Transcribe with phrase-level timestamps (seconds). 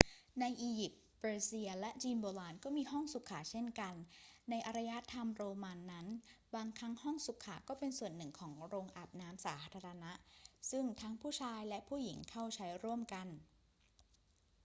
[0.39, 3.93] ในอียิปต์ เปอร์เซีย และจีนโบราณก็มีห้องสุขาเช่นกัน
[4.49, 6.07] ในอารยธรรมโรมันนั้น
[6.55, 10.11] บางครั้งห้องสุขาก็เป็นส่วนหนึ่งของโรงอาบน้ำสาธารณะ
[10.71, 13.27] ซึ่งทั้งผู้ชายและผู้หญิงเข้าใช้ร่วมกัน